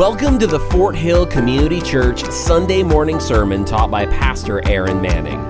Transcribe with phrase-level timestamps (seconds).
[0.00, 5.42] Welcome to the Fort Hill Community Church Sunday morning sermon taught by Pastor Aaron Manning.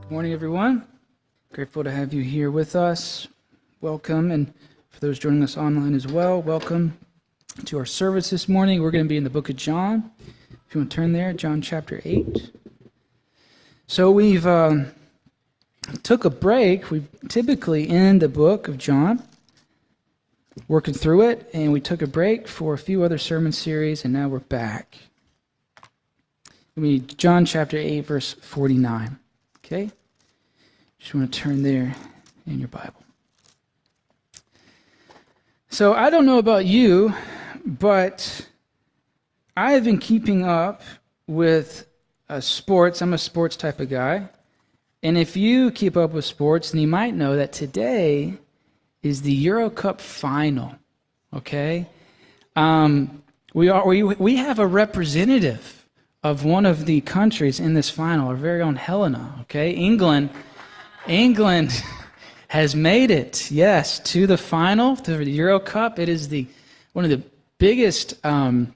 [0.00, 0.86] Good morning, everyone.
[1.52, 3.28] Grateful to have you here with us.
[3.82, 4.30] Welcome.
[4.30, 4.50] And
[4.88, 6.96] for those joining us online as well, welcome
[7.66, 8.80] to our service this morning.
[8.80, 10.10] We're going to be in the book of John.
[10.18, 12.50] If you want to turn there, John chapter 8.
[13.88, 14.86] So we've um,
[16.02, 16.90] took a break.
[16.90, 19.22] We typically end the book of John
[20.68, 24.12] working through it, and we took a break for a few other sermon series, and
[24.12, 24.96] now we're back.
[26.76, 29.18] We John chapter 8, verse 49.
[29.58, 29.90] Okay?
[30.98, 31.94] Just want to turn there
[32.46, 33.02] in your Bible.
[35.68, 37.14] So I don't know about you,
[37.64, 38.46] but
[39.56, 40.82] I have been keeping up
[41.26, 41.86] with
[42.28, 43.02] uh, sports.
[43.02, 44.28] I'm a sports type of guy.
[45.02, 48.38] And if you keep up with sports, then you might know that today
[49.02, 50.74] is the Euro Cup final.
[51.34, 51.86] Okay?
[52.56, 53.22] Um,
[53.54, 55.86] we, are, we, we have a representative
[56.22, 59.36] of one of the countries in this final, our very own Helena.
[59.42, 59.70] Okay?
[59.70, 60.30] England.
[61.06, 61.82] England
[62.48, 65.98] has made it, yes, to the final, to the Euro Cup.
[65.98, 66.46] It is the
[66.92, 67.22] one of the
[67.58, 68.74] biggest um,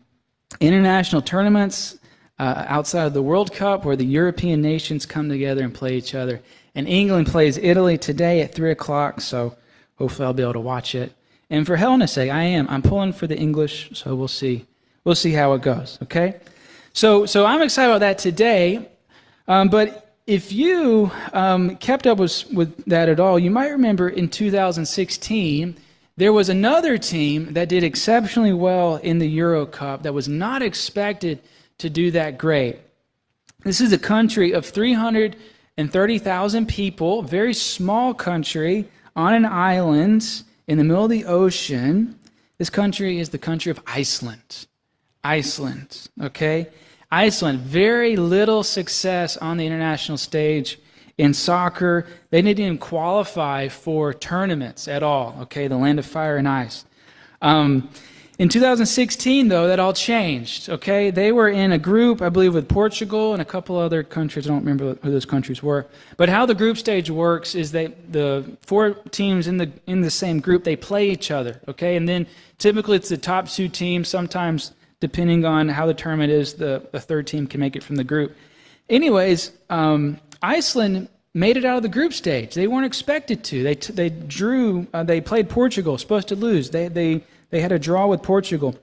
[0.60, 1.98] international tournaments
[2.38, 6.14] uh, outside of the World Cup where the European nations come together and play each
[6.14, 6.40] other.
[6.74, 9.56] And England plays Italy today at 3 o'clock, so
[9.96, 11.12] Hopefully, I'll be able to watch it.
[11.50, 12.66] And for Helena's sake, I am.
[12.68, 14.66] I'm pulling for the English, so we'll see.
[15.04, 15.98] We'll see how it goes.
[16.02, 16.40] Okay.
[16.92, 18.88] So, so I'm excited about that today.
[19.46, 24.08] Um, but if you um, kept up with, with that at all, you might remember
[24.08, 25.76] in 2016
[26.16, 30.62] there was another team that did exceptionally well in the Euro Cup that was not
[30.62, 31.40] expected
[31.78, 32.78] to do that great.
[33.64, 40.84] This is a country of 330,000 people, very small country on an island in the
[40.84, 42.18] middle of the ocean.
[42.58, 44.66] This country is the country of Iceland.
[45.22, 46.68] Iceland, okay?
[47.10, 50.78] Iceland, very little success on the international stage
[51.16, 52.06] in soccer.
[52.30, 55.68] They didn't even qualify for tournaments at all, okay?
[55.68, 56.84] The land of fire and ice.
[57.40, 57.88] Um,
[58.36, 60.68] in 2016, though, that all changed.
[60.68, 64.46] Okay, they were in a group, I believe, with Portugal and a couple other countries.
[64.46, 65.86] I don't remember who those countries were.
[66.16, 70.10] But how the group stage works is that the four teams in the in the
[70.10, 71.60] same group they play each other.
[71.68, 72.26] Okay, and then
[72.58, 74.08] typically it's the top two teams.
[74.08, 77.94] Sometimes, depending on how the tournament is, the, the third team can make it from
[77.94, 78.36] the group.
[78.88, 82.54] Anyways, um, Iceland made it out of the group stage.
[82.54, 83.62] They weren't expected to.
[83.62, 84.88] They they drew.
[84.92, 86.70] Uh, they played Portugal, supposed to lose.
[86.70, 87.22] They they
[87.54, 88.74] they had a draw with Portugal.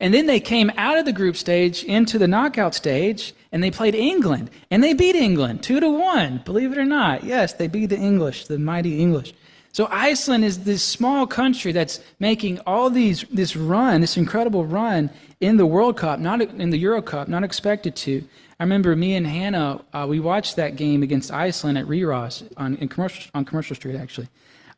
[0.00, 3.70] And then they came out of the group stage into the knockout stage and they
[3.70, 4.50] played England.
[4.70, 7.24] And they beat England 2 to 1, believe it or not.
[7.24, 9.32] Yes, they beat the English, the mighty English.
[9.72, 15.08] So Iceland is this small country that's making all these this run, this incredible run
[15.40, 18.22] in the World Cup, not in the Euro Cup, not expected to.
[18.58, 22.44] I remember me and Hannah, uh, we watched that game against Iceland at Rí Rá's
[22.58, 24.28] on, commercial, on Commercial Street, actually.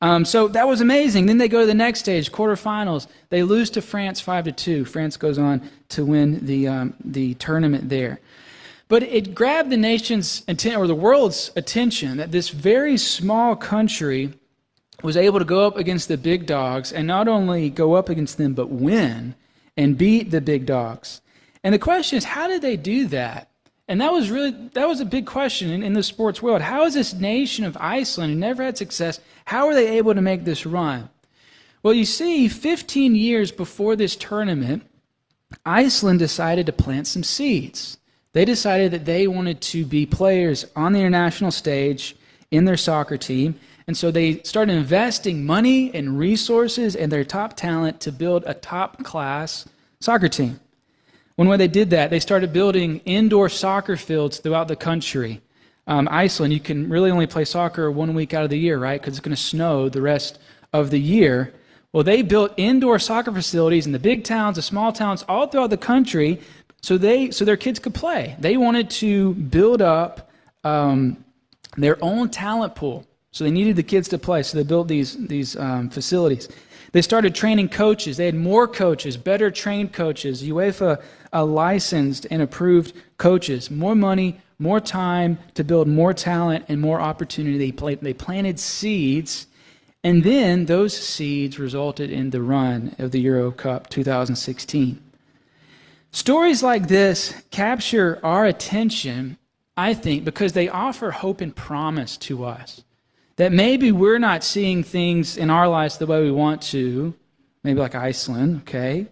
[0.02, 1.26] Um, so that was amazing.
[1.26, 3.06] Then they go to the next stage, quarterfinals.
[3.30, 4.84] They lose to France five to two.
[4.84, 8.20] France goes on to win the um, the tournament there.
[8.88, 14.34] But it grabbed the nation's attention or the world's attention that this very small country
[15.04, 18.38] was able to go up against the big dogs and not only go up against
[18.38, 19.36] them but win
[19.76, 21.20] and beat the big dogs.
[21.62, 23.51] And the question is, how did they do that?
[23.88, 26.62] And that was really that was a big question in, in the sports world.
[26.62, 30.22] How is this nation of Iceland who never had success, how are they able to
[30.22, 31.08] make this run?
[31.82, 34.86] Well, you see, 15 years before this tournament,
[35.66, 37.98] Iceland decided to plant some seeds.
[38.32, 42.16] They decided that they wanted to be players on the international stage
[42.50, 43.58] in their soccer team.
[43.86, 48.54] And so they started investing money and resources and their top talent to build a
[48.54, 49.68] top class
[50.00, 50.60] soccer team.
[51.36, 55.40] When, they did that, they started building indoor soccer fields throughout the country.
[55.86, 59.00] Um, Iceland, you can really only play soccer one week out of the year, right?
[59.00, 60.38] Because it's going to snow the rest
[60.72, 61.52] of the year.
[61.92, 65.70] Well, they built indoor soccer facilities in the big towns, the small towns, all throughout
[65.70, 66.40] the country,
[66.80, 68.34] so they so their kids could play.
[68.38, 70.30] They wanted to build up
[70.64, 71.24] um,
[71.76, 74.42] their own talent pool, so they needed the kids to play.
[74.42, 76.48] So they built these these um, facilities.
[76.92, 78.18] They started training coaches.
[78.18, 80.42] They had more coaches, better trained coaches.
[80.42, 81.02] UEFA
[81.32, 87.00] uh, licensed and approved coaches, more money, more time to build more talent and more
[87.00, 87.70] opportunity.
[87.70, 89.46] They, they planted seeds,
[90.04, 95.02] and then those seeds resulted in the run of the Euro Cup 2016.
[96.12, 99.38] Stories like this capture our attention,
[99.78, 102.84] I think, because they offer hope and promise to us.
[103.36, 107.14] That maybe we're not seeing things in our lives the way we want to,
[107.64, 109.06] maybe like Iceland, okay?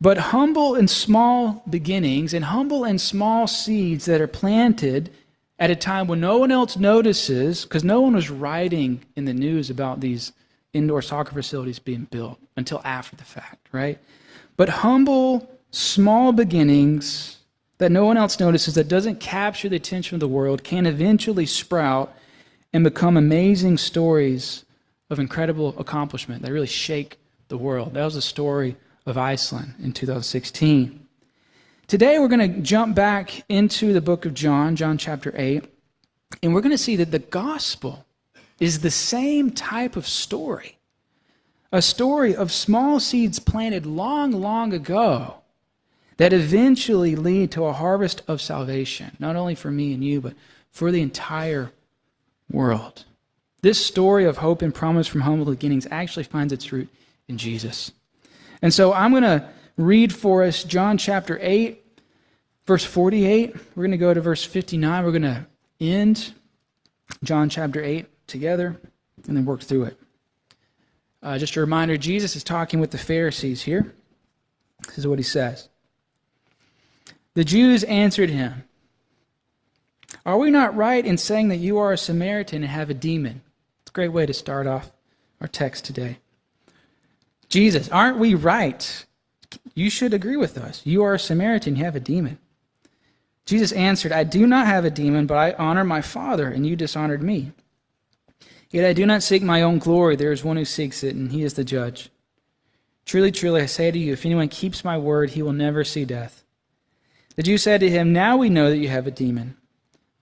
[0.00, 5.10] But humble and small beginnings and humble and small seeds that are planted
[5.58, 9.32] at a time when no one else notices, because no one was writing in the
[9.32, 10.32] news about these
[10.74, 13.98] indoor soccer facilities being built until after the fact, right?
[14.56, 17.38] But humble, small beginnings
[17.78, 21.46] that no one else notices, that doesn't capture the attention of the world, can eventually
[21.46, 22.14] sprout
[22.72, 24.64] and become amazing stories
[25.10, 27.18] of incredible accomplishment that really shake
[27.48, 27.94] the world.
[27.94, 28.76] That was the story
[29.06, 31.06] of Iceland in 2016.
[31.86, 35.64] Today, we're going to jump back into the book of John, John chapter 8,
[36.42, 38.04] and we're going to see that the gospel
[38.58, 40.78] is the same type of story.
[41.70, 45.36] A story of small seeds planted long, long ago
[46.16, 50.34] that eventually lead to a harvest of salvation, not only for me and you, but
[50.70, 51.70] for the entire
[52.50, 53.04] world.
[53.62, 56.88] This story of hope and promise from humble beginnings actually finds its root
[57.28, 57.92] in Jesus.
[58.62, 61.82] And so I'm going to read for us John chapter 8,
[62.66, 63.54] verse 48.
[63.74, 65.04] We're going to go to verse 59.
[65.04, 65.46] We're going to
[65.80, 66.32] end
[67.22, 68.76] John chapter 8 together
[69.26, 69.98] and then work through it.
[71.22, 73.92] Uh, just a reminder Jesus is talking with the Pharisees here.
[74.86, 75.68] This is what he says.
[77.34, 78.64] The Jews answered him,
[80.26, 83.42] Are we not right in saying that you are a Samaritan and have a demon?
[83.82, 84.90] It's a great way to start off
[85.40, 86.18] our text today.
[87.48, 89.06] Jesus, aren't we right?
[89.76, 90.82] You should agree with us.
[90.84, 92.38] You are a Samaritan, you have a demon.
[93.44, 96.74] Jesus answered, I do not have a demon, but I honor my Father, and you
[96.74, 97.52] dishonored me.
[98.70, 100.16] Yet I do not seek my own glory.
[100.16, 102.10] There is one who seeks it, and he is the judge.
[103.04, 106.04] Truly, truly, I say to you, if anyone keeps my word, he will never see
[106.04, 106.42] death.
[107.36, 109.56] The Jews said to him, Now we know that you have a demon.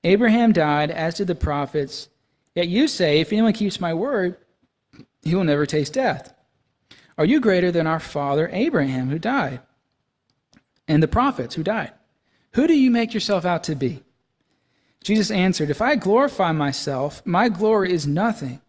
[0.05, 2.09] Abraham died, as did the prophets.
[2.55, 4.37] Yet you say, If anyone keeps my word,
[5.23, 6.35] he will never taste death.
[7.17, 9.61] Are you greater than our father Abraham, who died,
[10.87, 11.93] and the prophets who died?
[12.55, 14.03] Who do you make yourself out to be?
[15.03, 18.61] Jesus answered, If I glorify myself, my glory is nothing.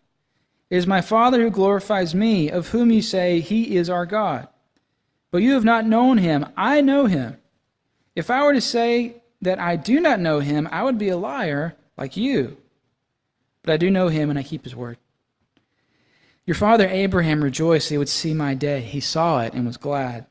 [0.70, 4.48] It is my Father who glorifies me, of whom you say, He is our God.
[5.32, 6.46] But you have not known him.
[6.56, 7.38] I know him.
[8.16, 11.18] If I were to say that I do not know him, I would be a
[11.18, 12.58] liar like you.
[13.64, 14.98] But I do know him, and I keep his word.
[16.46, 18.82] Your father Abraham rejoiced he would see my day.
[18.82, 20.28] He saw it and was glad.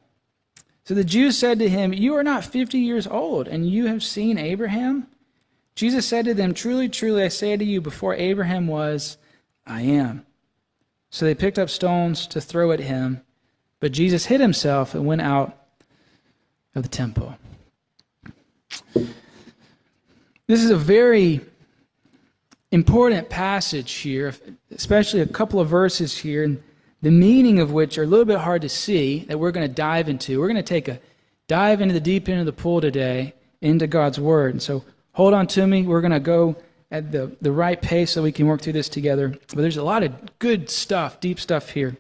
[0.85, 4.05] So the Jews said to him, You are not fifty years old, and you have
[4.05, 5.09] seen Abraham?
[5.75, 9.17] Jesus said to them, Truly, truly, I say to you, before Abraham was,
[9.67, 10.25] I am.
[11.11, 13.23] So they picked up stones to throw at him,
[13.81, 15.57] but Jesus hid himself and went out
[16.75, 17.37] of the temple.
[20.47, 21.41] This is a very
[22.71, 24.35] important passage here,
[24.71, 26.63] especially a couple of verses here, and
[27.03, 29.73] the meaning of which are a little bit hard to see that we're going to
[29.73, 30.41] dive into.
[30.41, 31.01] We're going to take a
[31.47, 34.55] dive into the deep end of the pool today into God's Word.
[34.55, 35.83] And so hold on to me.
[35.83, 36.57] We're going to go
[36.91, 39.29] at the, the right pace so we can work through this together.
[39.29, 41.97] But there's a lot of good stuff, deep stuff here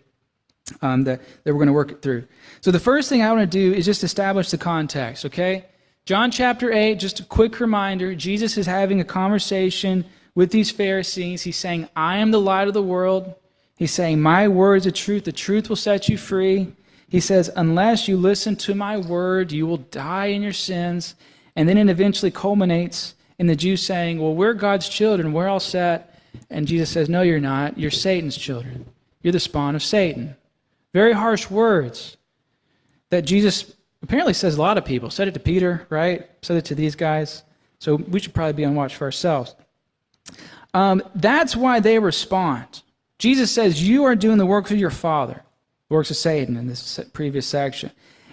[0.82, 2.27] um, that, that we're going to work it through.
[2.61, 5.67] So the first thing I want to do is just establish the context, okay?
[6.06, 10.05] John chapter 8, just a quick reminder Jesus is having a conversation
[10.35, 11.41] with these Pharisees.
[11.41, 13.35] He's saying, I am the light of the world.
[13.79, 15.25] He's saying, My words are truth.
[15.25, 16.75] The truth will set you free.
[17.09, 21.15] He says, Unless you listen to my word, you will die in your sins.
[21.56, 25.32] And then it eventually culminates in the Jews saying, Well, we're God's children.
[25.32, 26.20] We're all set.
[26.51, 27.79] And Jesus says, No, you're not.
[27.79, 28.84] You're Satan's children.
[29.23, 30.37] You're the spawn of Satan.
[30.93, 32.19] Very harsh words
[33.08, 33.74] that Jesus
[34.05, 35.11] apparently says a lot of people.
[35.11, 36.29] Said it to Peter, right?
[36.43, 37.43] Said it to these guys.
[37.79, 39.56] So we should probably be on watch for ourselves.
[40.75, 42.82] Um, that's why they respond.
[43.19, 45.43] Jesus says, You are doing the works of your father,
[45.89, 47.91] the works of Satan in this previous section.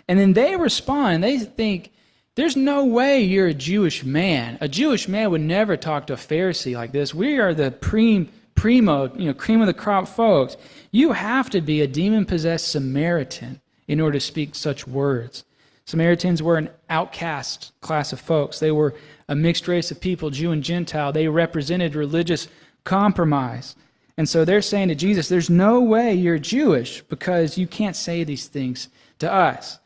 [0.08, 1.24] And then they respond.
[1.24, 1.94] They think,
[2.36, 4.58] There's no way you're a Jewish man.
[4.60, 7.13] A Jewish man would never talk to a Pharisee like this.
[7.13, 10.58] We are the prim, primo, you know, cream of the crop folks.
[10.92, 15.46] You have to be a demon possessed Samaritan in order to speak such words.
[15.86, 18.60] Samaritans were an outcast class of folks.
[18.60, 18.96] They were
[19.28, 21.12] a mixed race of people, Jew and Gentile.
[21.12, 22.48] They represented religious
[22.84, 23.76] compromise.
[24.18, 28.24] And so they're saying to Jesus, There's no way you're Jewish because you can't say
[28.24, 29.80] these things to us.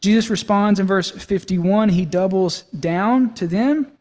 [0.00, 1.90] Jesus responds in verse 51.
[1.90, 3.92] He doubles down to them.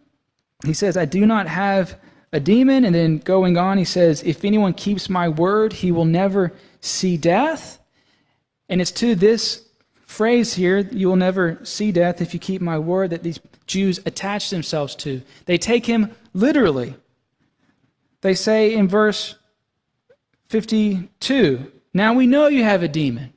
[0.66, 2.00] He says, I do not have
[2.32, 2.86] a demon.
[2.86, 7.18] And then going on, he says, If anyone keeps my word, he will never see
[7.18, 7.80] death.
[8.70, 9.66] And it's to this
[10.10, 14.00] phrase here, you will never see death if you keep my word, that these Jews
[14.08, 15.22] attach themselves to.
[15.46, 16.96] They take him literally.
[18.22, 19.36] They say in verse
[20.48, 23.34] 52, Now we know you have a demon.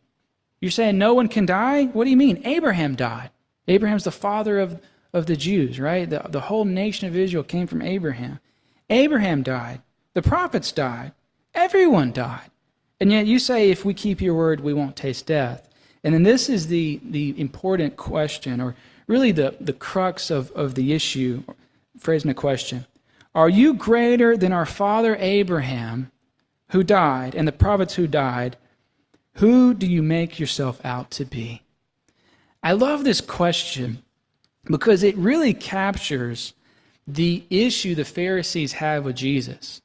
[0.63, 1.85] You're saying no one can die?
[1.85, 2.41] What do you mean?
[2.47, 3.31] Abraham died.
[3.69, 4.81] Abraham's the father of,
[5.13, 6.09] of the Jews, right?
[6.09, 8.41] The, the whole nation of Israel came from Abraham.
[8.89, 9.83] Abraham died.
[10.15, 11.13] The prophets died.
[11.53, 12.51] Everyone died.
[12.99, 15.69] And yet you say, if we keep your word, we won't taste death.
[16.05, 18.75] And then this is the, the important question, or
[19.07, 21.43] really the, the crux of, of the issue,
[21.99, 22.87] phrasing a question.
[23.35, 26.11] Are you greater than our father Abraham,
[26.71, 28.57] who died, and the prophets who died?
[29.35, 31.63] Who do you make yourself out to be?
[32.63, 34.03] I love this question
[34.65, 36.53] because it really captures
[37.07, 39.81] the issue the Pharisees have with Jesus.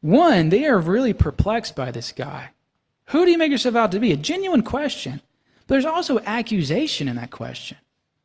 [0.00, 2.50] One, they are really perplexed by this guy.
[3.06, 4.12] Who do you make yourself out to be?
[4.12, 5.20] A genuine question.
[5.68, 7.76] But there's also accusation in that question.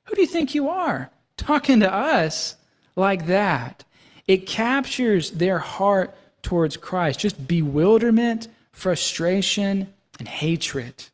[0.06, 1.12] Who do you think you are?
[1.36, 2.56] Talking to us
[2.96, 3.84] like that.
[4.28, 11.06] It captures their heart towards Christ, just bewilderment, frustration, and hatred.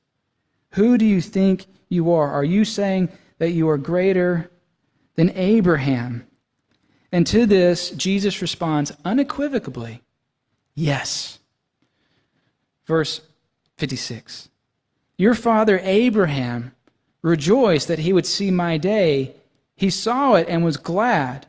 [0.73, 2.29] Who do you think you are?
[2.31, 3.09] Are you saying
[3.39, 4.51] that you are greater
[5.15, 6.27] than Abraham?
[7.11, 10.03] And to this, Jesus responds unequivocally,
[10.75, 11.39] Yes.
[12.85, 13.21] Verse
[13.77, 14.49] 56
[15.19, 16.71] Your father Abraham
[17.21, 19.35] rejoiced that he would see my day.
[19.75, 21.45] He saw it and was glad.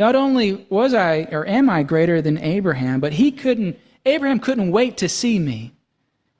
[0.00, 4.72] Not only was I or am I greater than Abraham, but he couldn't, Abraham couldn't
[4.72, 5.72] wait to see me.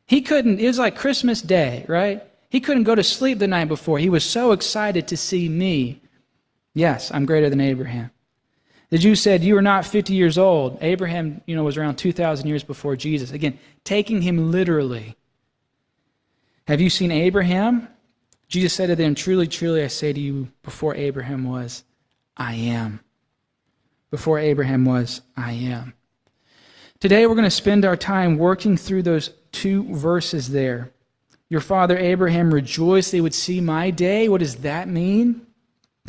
[0.07, 2.25] He couldn't, it was like Christmas Day, right?
[2.51, 4.01] He couldn't go to sleep the night before.
[4.01, 6.01] He was so excited to see me.
[6.75, 8.11] Yes, I'm greater than Abraham.
[8.91, 10.77] The Jews said, You are not 50 years old.
[10.81, 13.31] Abraham, you know, was around 2,000 years before Jesus.
[13.31, 15.17] Again, taking him literally.
[16.69, 17.88] Have you seen Abraham?
[18.49, 21.85] Jesus said to them, Truly, truly, I say to you, before Abraham was,
[22.37, 23.00] I am.
[24.11, 25.95] Before Abraham was, I am.
[27.00, 30.92] Today, we're going to spend our time working through those two verses there.
[31.49, 34.28] Your father Abraham rejoiced they would see my day.
[34.28, 35.47] What does that mean?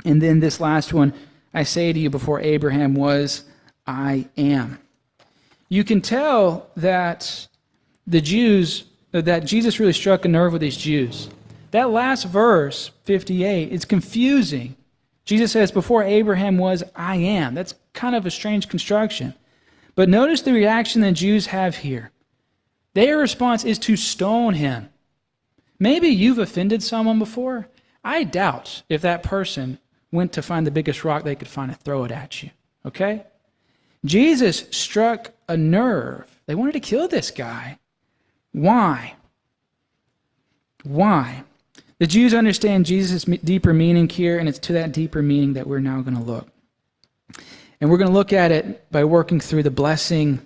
[0.05, 1.13] And then this last one
[1.53, 3.43] I say to you, before Abraham was,
[3.85, 4.79] I am.
[5.69, 7.47] You can tell that
[8.05, 8.85] the Jews,
[9.21, 11.29] that Jesus really struck a nerve with these Jews.
[11.71, 14.75] That last verse, 58, is confusing.
[15.25, 17.55] Jesus says, Before Abraham was, I am.
[17.55, 19.33] That's kind of a strange construction.
[19.95, 22.11] But notice the reaction the Jews have here.
[22.93, 24.89] Their response is to stone him.
[25.79, 27.67] Maybe you've offended someone before.
[28.03, 29.79] I doubt if that person
[30.11, 32.51] went to find the biggest rock they could find and throw it at you.
[32.85, 33.23] Okay?
[34.05, 36.39] Jesus struck a nerve.
[36.45, 37.79] They wanted to kill this guy.
[38.53, 39.15] Why?
[40.83, 41.43] Why?
[41.99, 45.79] The Jews understand Jesus' deeper meaning here, and it's to that deeper meaning that we're
[45.79, 46.47] now going to look.
[47.81, 50.39] And we're going to look at it by working through the blessing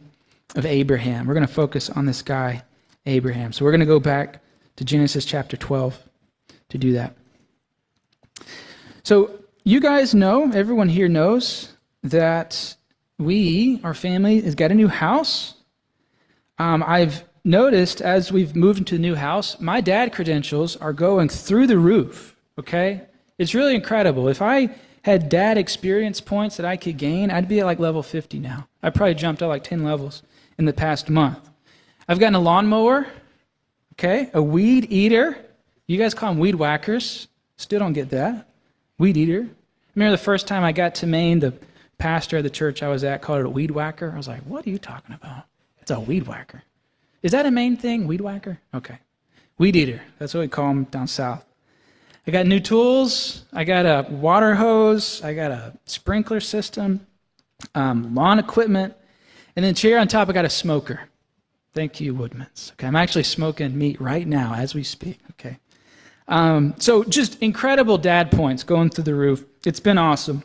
[0.56, 1.28] of Abraham.
[1.28, 2.64] We're going to focus on this guy,
[3.06, 3.54] Abraham.
[3.54, 4.42] So we're going to go back
[4.78, 6.00] to Genesis chapter 12
[6.70, 7.16] to do that.
[9.04, 9.32] So
[9.64, 11.74] you guys know, everyone here knows,
[12.04, 12.76] that
[13.18, 15.56] we, our family, has got a new house.
[16.58, 21.30] Um, I've noticed as we've moved into the new house, my dad credentials are going
[21.30, 22.36] through the roof.
[22.60, 23.02] Okay?
[23.38, 24.28] It's really incredible.
[24.28, 24.70] If I
[25.04, 28.68] had dad experience points that I could gain, I'd be at like level 50 now.
[28.84, 30.24] I probably jumped up like 10 levels
[30.58, 31.50] in the past month.
[32.08, 33.08] I've gotten a lawnmower,
[33.94, 35.38] okay, a weed eater.
[35.88, 37.28] You guys call them weed whackers.
[37.56, 38.48] Still don't get that.
[38.98, 39.48] Weed eater.
[39.96, 41.54] Remember the first time I got to Maine, the
[41.98, 44.12] pastor of the church I was at called it a weed whacker.
[44.14, 45.46] I was like, what are you talking about?
[45.82, 46.64] It's a weed whacker.
[47.24, 48.60] Is that a Maine thing, weed whacker?
[48.74, 49.00] Okay.
[49.58, 50.02] Weed eater.
[50.20, 51.44] That's what we call them down south.
[52.28, 53.46] I got new tools.
[53.54, 55.24] I got a water hose.
[55.24, 57.08] I got a sprinkler system,
[57.74, 58.94] um, lawn equipment,
[59.56, 60.30] and then chair on top.
[60.30, 61.10] I got a smoker.
[61.74, 62.74] Thank you, Woodmans.
[62.74, 65.20] Okay, I'm actually smoking meat right now as we speak.
[65.32, 65.58] Okay,
[66.28, 69.46] um, so just incredible dad points going through the roof.
[69.66, 70.44] It's been awesome,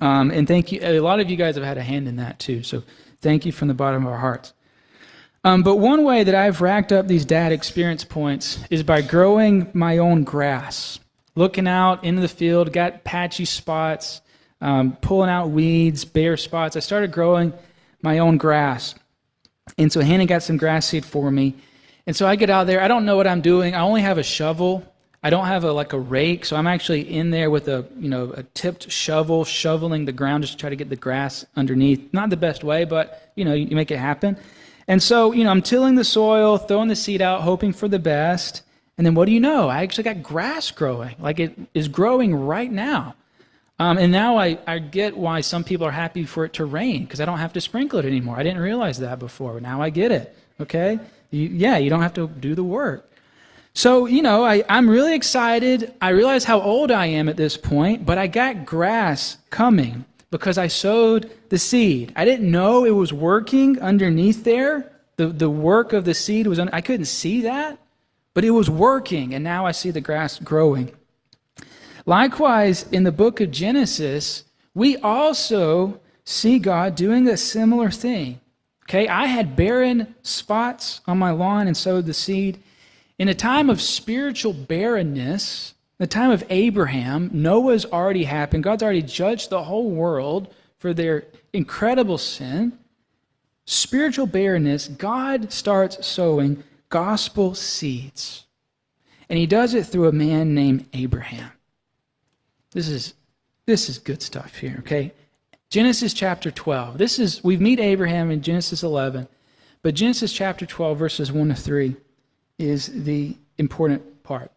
[0.00, 0.80] um, and thank you.
[0.82, 2.62] A lot of you guys have had a hand in that too.
[2.62, 2.82] So
[3.20, 4.54] thank you from the bottom of our hearts.
[5.44, 9.70] Um, but one way that I've racked up these dad experience points is by growing
[9.74, 10.98] my own grass.
[11.34, 14.22] Looking out into the field, got patchy spots,
[14.62, 16.76] um, pulling out weeds, bare spots.
[16.76, 17.52] I started growing
[18.00, 18.94] my own grass.
[19.76, 21.54] And so Hannah got some grass seed for me.
[22.06, 22.80] And so I get out there.
[22.80, 23.74] I don't know what I'm doing.
[23.74, 24.84] I only have a shovel.
[25.22, 28.10] I don't have a like a rake, so I'm actually in there with a you
[28.10, 32.12] know a tipped shovel, shoveling the ground just to try to get the grass underneath.
[32.12, 34.36] Not the best way, but you know you make it happen.
[34.86, 37.98] And so, you know, I'm tilling the soil, throwing the seed out, hoping for the
[37.98, 38.62] best.
[38.96, 39.68] And then what do you know?
[39.68, 41.16] I actually got grass growing.
[41.18, 43.14] Like it is growing right now.
[43.78, 47.04] Um, and now I, I get why some people are happy for it to rain
[47.04, 48.36] because I don't have to sprinkle it anymore.
[48.38, 49.60] I didn't realize that before.
[49.60, 50.36] Now I get it.
[50.60, 51.00] Okay?
[51.30, 53.10] You, yeah, you don't have to do the work.
[53.72, 55.92] So, you know, I, I'm really excited.
[56.00, 60.58] I realize how old I am at this point, but I got grass coming because
[60.58, 62.12] I sowed the seed.
[62.16, 64.90] I didn't know it was working underneath there.
[65.14, 67.78] The, the work of the seed was, un- I couldn't see that,
[68.34, 70.90] but it was working, and now I see the grass growing.
[72.04, 74.42] Likewise, in the book of Genesis,
[74.74, 78.40] we also see God doing a similar thing.
[78.88, 82.60] Okay, I had barren spots on my lawn and sowed the seed.
[83.20, 88.64] In a time of spiritual barrenness, the time of Abraham, Noah's already happened.
[88.64, 92.78] God's already judged the whole world for their incredible sin.
[93.66, 98.44] Spiritual barrenness, God starts sowing gospel seeds.
[99.28, 101.50] And he does it through a man named Abraham.
[102.72, 103.14] This is
[103.66, 105.12] this is good stuff here, okay?
[105.70, 106.98] Genesis chapter 12.
[106.98, 109.26] This is we meet Abraham in Genesis 11,
[109.82, 111.96] but Genesis chapter 12 verses 1 to 3
[112.58, 114.50] is the important part.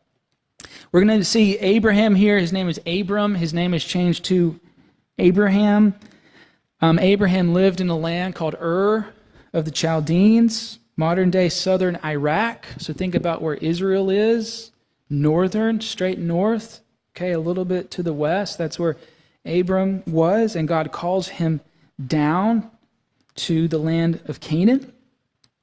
[0.91, 2.39] We're going to see Abraham here.
[2.39, 3.35] His name is Abram.
[3.35, 4.59] His name is changed to
[5.17, 5.95] Abraham.
[6.81, 9.07] Um, Abraham lived in a land called Ur
[9.53, 12.65] of the Chaldeans, modern day southern Iraq.
[12.77, 14.71] So think about where Israel is,
[15.09, 16.81] northern, straight north,
[17.15, 18.57] okay, a little bit to the west.
[18.57, 18.97] That's where
[19.45, 21.61] Abram was, and God calls him
[22.05, 22.69] down
[23.35, 24.93] to the land of Canaan.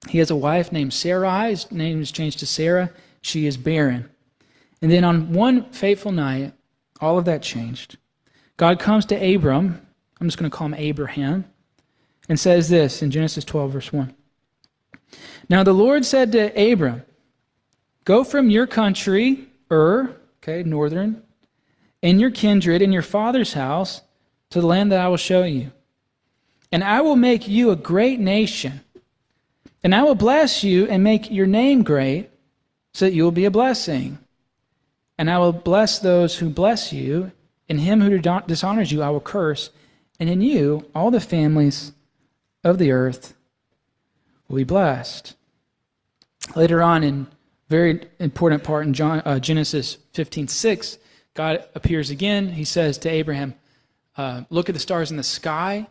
[0.09, 1.51] He has a wife named Sarai.
[1.51, 2.91] His name is changed to Sarah.
[3.21, 4.11] She is barren.
[4.85, 6.53] And then on one fateful night,
[7.01, 7.97] all of that changed.
[8.59, 9.81] God comes to Abram.
[10.21, 11.47] I'm just going to call him Abraham.
[12.29, 14.15] And says this in Genesis 12, verse 1.
[15.49, 17.03] Now the Lord said to Abram,
[18.05, 21.23] Go from your country, Ur, okay, northern,
[22.03, 24.03] and your kindred, and your father's house,
[24.51, 25.73] to the land that I will show you.
[26.71, 28.83] And I will make you a great nation.
[29.83, 32.29] And I will bless you and make your name great,
[32.93, 34.19] so that you will be a blessing.
[35.17, 37.33] And I will bless those who bless you,
[37.69, 39.71] and him who dishonors you I will curse,
[40.19, 41.93] and in you all the families
[42.63, 43.35] of the earth
[44.49, 45.35] will be blessed.
[46.57, 47.27] Later on, in
[47.69, 50.99] very important part in John, uh, Genesis 15 6,
[51.35, 52.49] God appears again.
[52.49, 53.55] He says to Abraham,
[54.17, 55.87] uh, Look at the stars in the sky.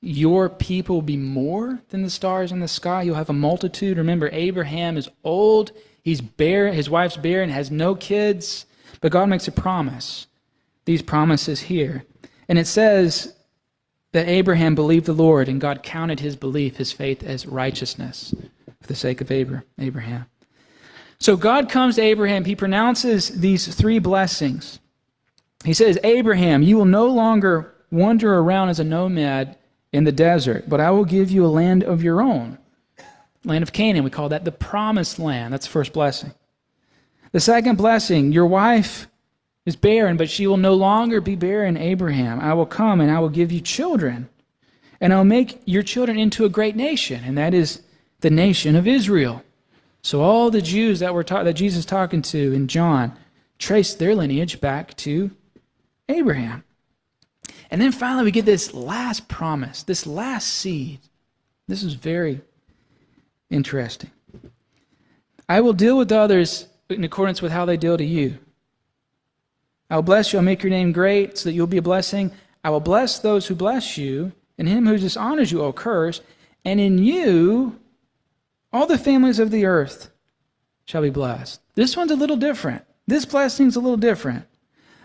[0.00, 3.02] Your people will be more than the stars in the sky.
[3.02, 3.98] You'll have a multitude.
[3.98, 5.72] Remember, Abraham is old.
[6.06, 6.72] He's barren.
[6.72, 8.66] His wife's barren, has no kids.
[9.00, 10.28] But God makes a promise.
[10.84, 12.04] These promises here.
[12.48, 13.34] And it says
[14.12, 18.32] that Abraham believed the Lord, and God counted his belief, his faith, as righteousness
[18.80, 20.26] for the sake of Abraham.
[21.18, 22.44] So God comes to Abraham.
[22.44, 24.78] He pronounces these three blessings.
[25.64, 29.58] He says, Abraham, you will no longer wander around as a nomad
[29.92, 32.58] in the desert, but I will give you a land of your own.
[33.46, 35.52] Land of Canaan, we call that the promised land.
[35.54, 36.34] That's the first blessing.
[37.32, 39.06] The second blessing, your wife
[39.64, 42.40] is barren, but she will no longer be barren, Abraham.
[42.40, 44.28] I will come and I will give you children,
[45.00, 47.82] and I'll make your children into a great nation, and that is
[48.20, 49.42] the nation of Israel.
[50.02, 53.16] So all the Jews that were ta- that Jesus talking to in John
[53.58, 55.30] trace their lineage back to
[56.08, 56.64] Abraham.
[57.70, 61.00] And then finally we get this last promise, this last seed.
[61.68, 62.40] This is very
[63.50, 64.10] interesting.
[65.48, 68.38] I will deal with others in accordance with how they deal to you.
[69.88, 70.38] I will bless you.
[70.38, 72.32] I'll make your name great so that you'll be a blessing.
[72.64, 76.20] I will bless those who bless you, and him who dishonors you I'll curse.
[76.64, 77.78] And in you,
[78.72, 80.10] all the families of the earth
[80.84, 81.60] shall be blessed.
[81.74, 82.84] This one's a little different.
[83.06, 84.44] This blessing's a little different.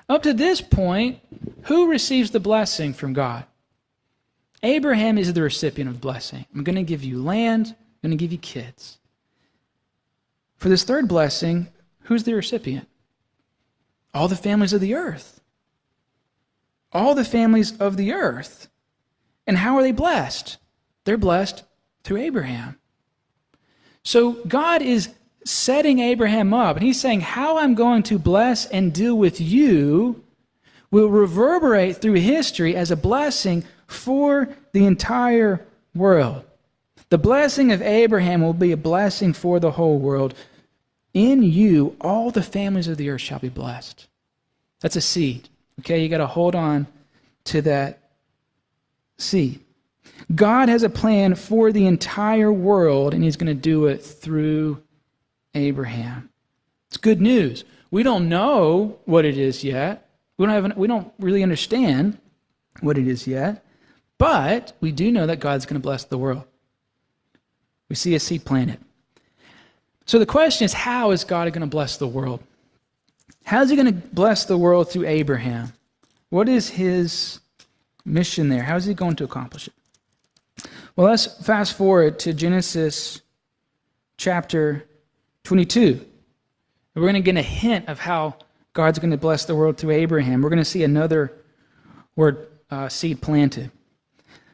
[0.10, 1.20] Up to this point,
[1.64, 3.46] who receives the blessing from God?
[4.64, 6.46] Abraham is the recipient of blessing.
[6.54, 8.98] I'm going to give you land, I'm going to give you kids.
[10.58, 11.68] For this third blessing,
[12.04, 12.88] who's the recipient?
[14.14, 15.42] All the families of the earth.
[16.92, 18.68] All the families of the earth.
[19.48, 20.58] And how are they blessed?
[21.04, 21.64] They're blessed
[22.04, 22.80] through Abraham.
[24.04, 25.14] So God is
[25.46, 30.24] setting Abraham up, and he's saying, How I'm going to bless and deal with you
[30.90, 36.44] will reverberate through history as a blessing for the entire world.
[37.12, 40.34] The blessing of Abraham will be a blessing for the whole world
[41.14, 44.08] in you, all the families of the earth shall be blessed.
[44.80, 45.50] That's a seed.
[45.80, 46.88] Okay, you got to hold on
[47.46, 48.00] to that
[49.18, 49.60] seed.
[50.34, 54.82] God has a plan for the entire world, and He's going to do it through
[55.54, 56.30] Abraham.
[56.88, 57.66] It's good news.
[57.90, 60.10] We don't know what it is yet.
[60.38, 62.18] We don't, have, we don't really understand
[62.80, 63.66] what it is yet,
[64.18, 66.46] but we do know that God's going to bless the world.
[67.92, 68.80] We see a seed planted.
[70.06, 72.42] So the question is how is God going to bless the world?
[73.44, 75.74] How is he going to bless the world through Abraham?
[76.30, 77.42] What is his
[78.06, 78.64] mission there?
[78.64, 79.74] How is he going to accomplish it?
[80.96, 83.20] Well, let's fast forward to Genesis
[84.16, 84.86] chapter
[85.44, 86.00] 22.
[86.96, 88.38] We're going to get a hint of how
[88.72, 90.42] God's going to bless the world through Abraham.
[90.42, 91.34] We're going to see another
[92.16, 93.70] word uh, seed planted.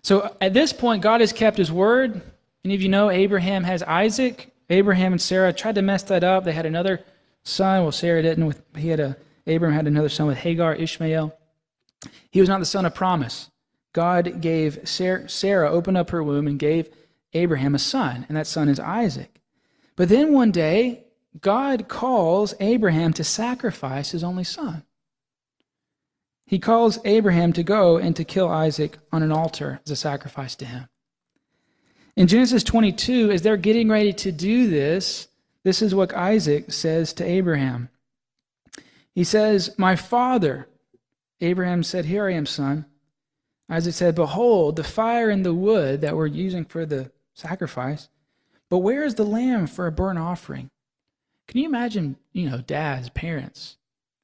[0.02, 2.23] So at this point, God has kept his word.
[2.65, 4.54] Any of you know Abraham has Isaac?
[4.70, 6.43] Abraham and Sarah tried to mess that up.
[6.43, 7.04] They had another
[7.43, 7.84] son.
[7.84, 8.46] Well, Sarah didn't.
[8.46, 11.38] With, he had a, Abraham had another son with Hagar, Ishmael.
[12.32, 13.50] He was not the son of promise.
[13.93, 16.89] God gave Sarah, Sarah opened up her womb and gave
[17.34, 19.41] Abraham a son, and that son is Isaac.
[19.96, 21.06] But then one day,
[21.39, 24.84] God calls Abraham to sacrifice his only son.
[26.46, 30.56] He calls Abraham to go and to kill Isaac on an altar as a sacrifice
[30.56, 30.88] to him.
[32.18, 35.28] In Genesis 22, as they're getting ready to do this,
[35.64, 37.90] this is what Isaac says to Abraham.
[39.14, 40.68] He says, My father.
[41.42, 42.88] Abraham said, Here I am, son.
[43.70, 48.10] Isaac said, Behold, the fire and the wood that we're using for the sacrifice,
[48.68, 50.72] but where is the lamb for a burnt offering?
[51.48, 53.78] Can you imagine, you know, dads, parents,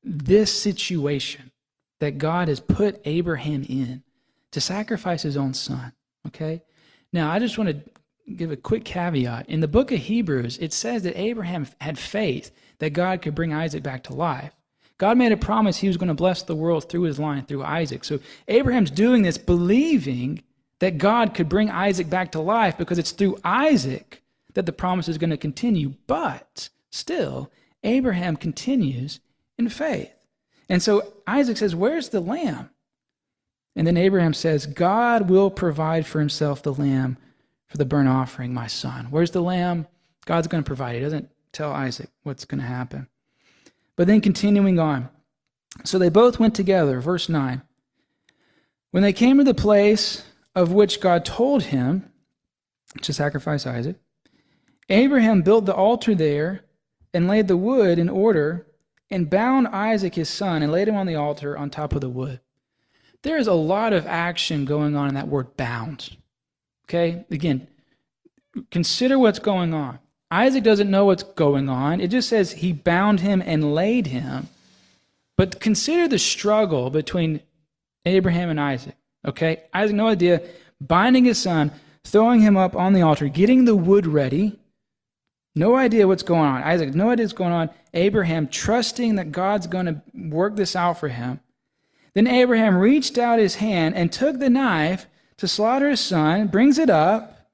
[0.03, 1.51] this situation
[1.99, 4.01] that God has put Abraham in
[4.49, 5.93] to sacrifice his own son?
[6.25, 6.63] Okay?
[7.13, 9.47] Now, I just want to give a quick caveat.
[9.47, 13.53] In the book of Hebrews, it says that Abraham had faith that God could bring
[13.53, 14.53] Isaac back to life.
[14.97, 17.63] God made a promise he was going to bless the world through his line, through
[17.63, 18.03] Isaac.
[18.03, 20.43] So Abraham's doing this believing
[20.79, 24.21] that God could bring Isaac back to life because it's through Isaac
[24.53, 25.93] that the promise is going to continue.
[26.07, 27.51] But Still,
[27.83, 29.19] Abraham continues
[29.57, 30.13] in faith.
[30.69, 32.69] And so Isaac says, Where's the lamb?
[33.75, 37.17] And then Abraham says, God will provide for himself the lamb
[37.67, 39.07] for the burnt offering, my son.
[39.09, 39.87] Where's the lamb?
[40.25, 40.95] God's going to provide.
[40.95, 43.07] He doesn't tell Isaac what's going to happen.
[43.95, 45.09] But then continuing on.
[45.83, 47.61] So they both went together, verse 9.
[48.91, 50.23] When they came to the place
[50.55, 52.11] of which God told him
[53.01, 53.95] to sacrifice Isaac,
[54.89, 56.61] Abraham built the altar there
[57.11, 58.67] and laid the wood in order
[59.09, 62.09] and bound Isaac his son and laid him on the altar on top of the
[62.09, 62.39] wood.
[63.23, 66.15] There is a lot of action going on in that word bound.
[66.85, 67.25] Okay?
[67.31, 67.67] Again,
[68.69, 69.99] consider what's going on.
[70.29, 72.01] Isaac doesn't know what's going on.
[72.01, 74.49] It just says he bound him and laid him.
[75.37, 77.41] But consider the struggle between
[78.05, 78.95] Abraham and Isaac.
[79.25, 79.63] Okay?
[79.73, 80.41] Isaac, no idea,
[80.81, 81.71] binding his son,
[82.03, 84.59] throwing him up on the altar, getting the wood ready,
[85.55, 86.63] no idea what's going on.
[86.63, 87.69] Isaac, no idea what's going on.
[87.93, 91.39] Abraham, trusting that God's going to work this out for him.
[92.13, 96.77] Then Abraham reached out his hand and took the knife to slaughter his son, brings
[96.77, 97.49] it up.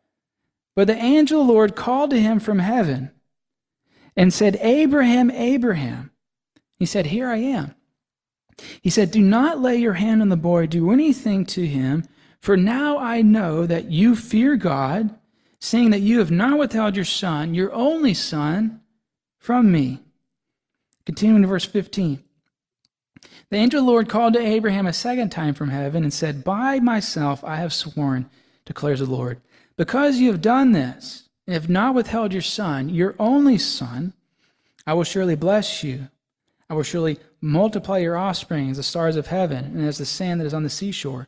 [0.75, 3.11] But the angel of the Lord called to him from heaven
[4.15, 6.11] and said, Abraham, Abraham.
[6.77, 7.75] He said, Here I am.
[8.81, 12.03] He said, Do not lay your hand on the boy, do anything to him,
[12.39, 15.15] for now I know that you fear God
[15.59, 18.81] seeing that you have not withheld your son, your only son,
[19.37, 19.99] from me.
[21.05, 22.23] Continuing to verse 15.
[23.51, 27.43] The angel Lord called to Abraham a second time from heaven and said, By myself
[27.43, 28.29] I have sworn,
[28.65, 29.41] declares the Lord,
[29.75, 34.13] because you have done this, and have not withheld your son, your only son,
[34.85, 36.09] I will surely bless you.
[36.69, 40.39] I will surely multiply your offspring as the stars of heaven and as the sand
[40.39, 41.27] that is on the seashore.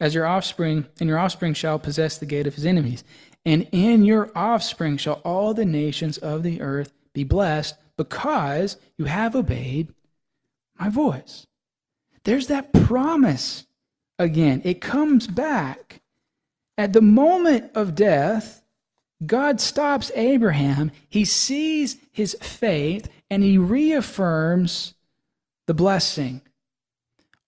[0.00, 3.04] As your offspring, and your offspring shall possess the gate of his enemies
[3.48, 9.06] and in your offspring shall all the nations of the earth be blessed because you
[9.06, 9.94] have obeyed
[10.78, 11.46] my voice.
[12.24, 13.66] There's that promise
[14.18, 14.62] again.
[14.64, 16.00] It comes back.
[16.76, 18.62] At the moment of death,
[19.24, 20.92] God stops Abraham.
[21.08, 24.94] He sees his faith and he reaffirms
[25.66, 26.42] the blessing.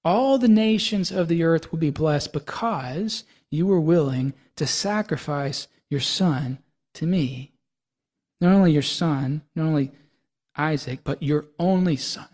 [0.05, 5.69] All the nations of the earth will be blessed because you were willing to sacrifice
[5.89, 6.59] your son
[6.95, 7.53] to me.
[8.41, 9.93] Not only your son, not only
[10.57, 12.29] Isaac, but your only son.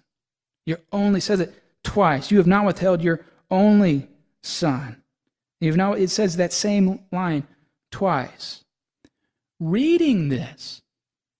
[0.64, 1.54] Your only says it
[1.86, 2.30] twice.
[2.30, 4.08] You have not withheld your only
[4.42, 5.02] son.
[5.60, 7.46] You've not, it says that same line
[7.90, 8.64] twice.
[9.60, 10.82] Reading this,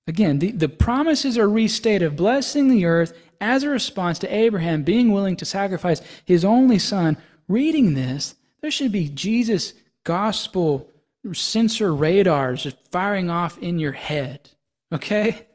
[0.06, 4.84] again, the, the promises are restated of blessing the earth as a response to Abraham
[4.84, 7.16] being willing to sacrifice his only son.
[7.48, 10.88] Reading this, there should be Jesus' gospel
[11.32, 14.48] sensor radars just firing off in your head.
[14.92, 15.45] Okay?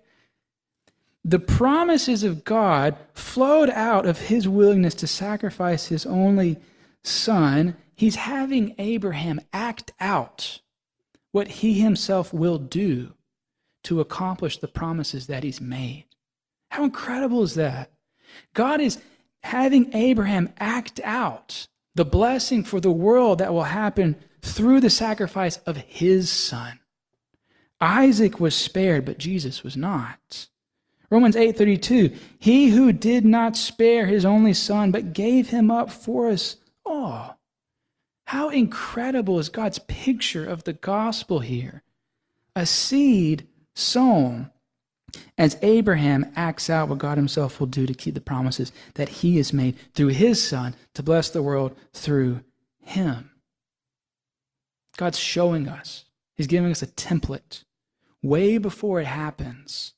[1.24, 6.58] The promises of God flowed out of his willingness to sacrifice his only
[7.04, 7.76] son.
[7.94, 10.62] He's having Abraham act out
[11.32, 13.14] what he himself will do
[13.84, 16.06] to accomplish the promises that he's made.
[16.70, 17.92] How incredible is that?
[18.54, 19.00] God is
[19.44, 25.58] having Abraham act out the blessing for the world that will happen through the sacrifice
[25.58, 26.80] of his son.
[27.80, 30.48] Isaac was spared, but Jesus was not.
[31.12, 36.30] Romans 8:32 He who did not spare his only son but gave him up for
[36.30, 37.38] us all.
[38.26, 41.84] How incredible is God's picture of the gospel here?
[42.56, 43.46] A seed
[43.76, 44.50] sown
[45.38, 49.36] as Abraham acts out what God himself will do to keep the promises that he
[49.36, 52.42] has made through his son to bless the world through
[52.80, 53.32] him.
[54.96, 56.06] God's showing us.
[56.36, 57.66] He's giving us a template
[58.24, 59.94] way before it happens.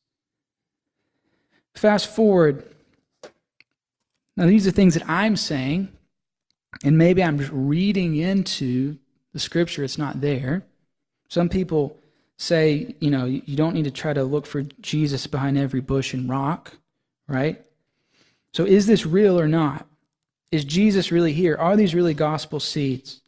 [1.75, 2.63] Fast forward.
[4.38, 5.89] Now, these are things that I'm saying,
[6.83, 8.97] and maybe I'm just reading into
[9.31, 10.63] the scripture, it's not there.
[11.29, 11.97] Some people
[12.38, 16.13] say, you know, you don't need to try to look for Jesus behind every bush
[16.13, 16.73] and rock,
[17.27, 17.63] right?
[18.53, 19.88] So, is this real or not?
[20.51, 21.55] Is Jesus really here?
[21.57, 23.21] Are these really gospel seeds?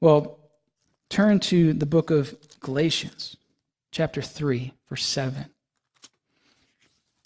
[0.00, 0.38] Well,
[1.08, 3.36] turn to the book of Galatians,
[3.90, 5.46] chapter 3, verse 7.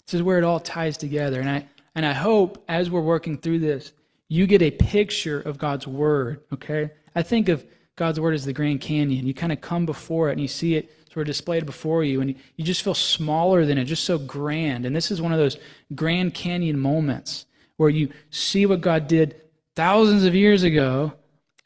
[0.09, 1.39] This is where it all ties together.
[1.39, 3.93] And I, and I hope as we're working through this,
[4.27, 6.89] you get a picture of God's Word, okay?
[7.13, 7.63] I think of
[7.95, 9.27] God's Word as the Grand Canyon.
[9.27, 12.21] You kind of come before it and you see it sort of displayed before you,
[12.21, 14.87] and you just feel smaller than it, just so grand.
[14.87, 15.57] And this is one of those
[15.93, 17.45] Grand Canyon moments
[17.77, 19.39] where you see what God did
[19.75, 21.13] thousands of years ago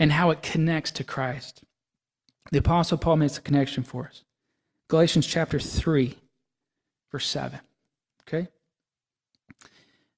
[0.01, 1.63] and how it connects to Christ.
[2.51, 4.25] The Apostle Paul makes a connection for us.
[4.89, 6.17] Galatians chapter 3,
[7.09, 7.61] verse 7.
[8.27, 8.47] Okay?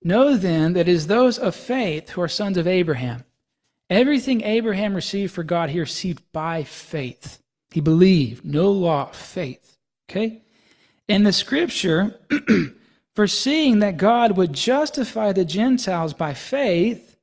[0.04, 3.24] Know then that it is those of faith who are sons of Abraham.
[3.90, 7.42] Everything Abraham received for God, he received by faith.
[7.72, 9.78] He believed, no law, faith.
[10.10, 10.42] Okay?
[11.08, 12.20] In the scripture,
[13.16, 17.18] foreseeing that God would justify the Gentiles by faith,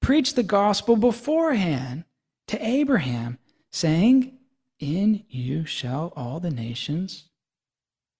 [0.00, 2.04] preached the gospel beforehand
[2.48, 3.38] to Abraham,
[3.70, 4.38] saying,
[4.78, 7.28] In you shall all the nations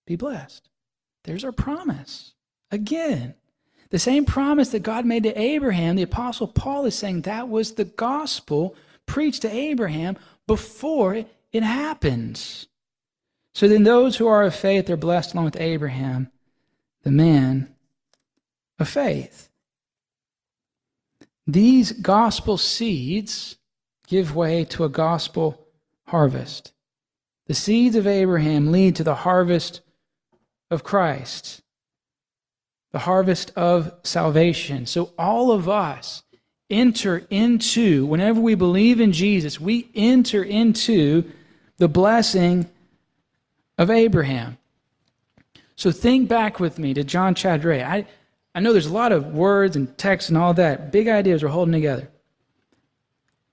[0.07, 0.69] be blessed.
[1.27, 2.33] There's our promise.
[2.71, 3.35] Again,
[3.91, 7.73] the same promise that God made to Abraham, the Apostle Paul is saying that was
[7.73, 8.75] the gospel
[9.07, 12.67] preached to Abraham before it happens.
[13.55, 16.31] So then, those who are of faith are blessed along with Abraham,
[17.03, 17.75] the man
[18.79, 19.49] of faith.
[21.47, 23.57] These gospel seeds
[24.09, 25.67] give way to a gospel
[26.07, 26.73] harvest.
[27.47, 29.81] The seeds of Abraham lead to the harvest
[30.71, 31.63] of Christ,
[32.93, 34.87] the harvest of salvation.
[34.87, 36.23] So all of us
[36.69, 41.31] enter into, whenever we believe in Jesus, we enter into
[41.79, 42.69] the blessing
[43.79, 44.59] of Abraham.
[45.77, 47.83] So think back with me to John chapter 8.
[47.83, 48.07] I,
[48.55, 50.91] I know there's a lot of words and text and all that.
[50.91, 52.09] Big ideas are holding together.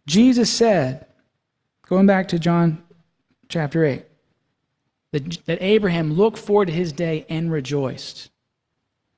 [0.08, 1.06] Jesus said,
[1.88, 2.82] going back to John
[3.49, 4.04] chapter 8,
[5.13, 8.32] that, that Abraham looked forward to his day and rejoiced.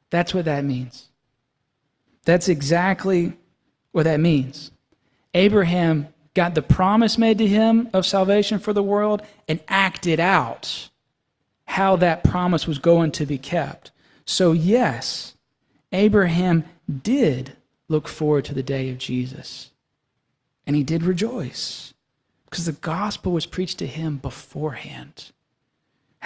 [0.09, 1.07] That's what that means.
[2.25, 3.33] That's exactly
[3.93, 4.71] what that means.
[5.33, 10.89] Abraham got the promise made to him of salvation for the world and acted out
[11.65, 13.91] how that promise was going to be kept.
[14.25, 15.35] So, yes,
[15.93, 16.65] Abraham
[17.03, 17.55] did
[17.87, 19.71] look forward to the day of Jesus.
[20.67, 21.93] And he did rejoice
[22.49, 25.31] because the gospel was preached to him beforehand.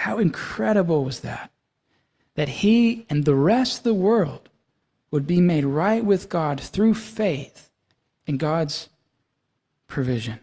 [0.00, 1.50] How incredible was that?
[2.34, 4.48] That he and the rest of the world
[5.10, 7.68] would be made right with God through faith
[8.26, 8.88] in God's
[9.88, 10.40] provision.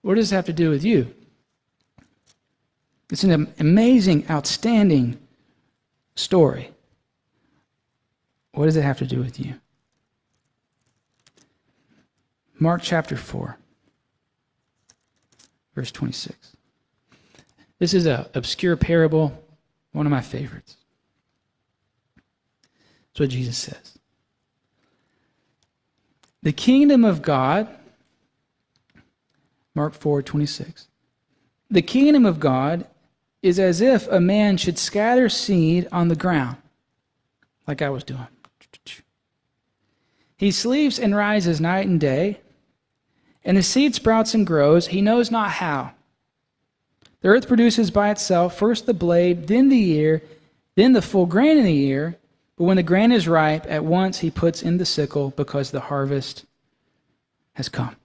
[0.00, 1.14] What does this have to do with you?
[3.10, 5.18] It's an amazing, outstanding
[6.14, 6.70] story.
[8.52, 9.60] What does it have to do with you?
[12.58, 13.59] Mark chapter 4
[15.80, 16.36] verse 26.
[17.78, 19.32] This is an obscure parable,
[19.92, 20.76] one of my favorites.
[23.08, 23.98] That's what Jesus says.
[26.42, 27.66] The kingdom of God,
[29.74, 30.86] Mark 4 26.
[31.70, 32.86] The kingdom of God
[33.40, 36.58] is as if a man should scatter seed on the ground,
[37.66, 38.26] like I was doing.
[40.36, 42.40] He sleeps and rises night and day
[43.44, 45.92] and the seed sprouts and grows, he knows not how.
[47.20, 50.22] The earth produces by itself first the blade, then the ear,
[50.74, 52.16] then the full grain in the ear.
[52.56, 55.80] But when the grain is ripe, at once he puts in the sickle because the
[55.80, 56.44] harvest
[57.54, 57.96] has come.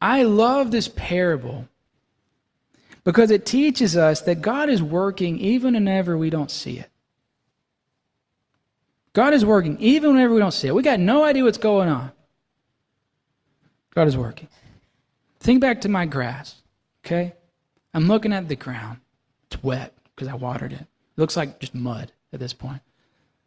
[0.00, 1.68] I love this parable
[3.04, 6.90] because it teaches us that God is working even whenever we don't see it.
[9.14, 10.74] God is working even whenever we don't see it.
[10.74, 12.10] We got no idea what's going on.
[13.94, 14.48] God is working.
[15.40, 16.62] Think back to my grass,
[17.04, 17.34] okay?
[17.92, 18.98] I'm looking at the ground.
[19.46, 20.80] It's wet because I watered it.
[20.80, 22.80] It looks like just mud at this point.